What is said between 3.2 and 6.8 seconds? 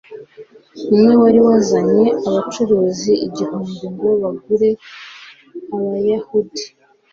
igihumbi ngo bagure abayahudi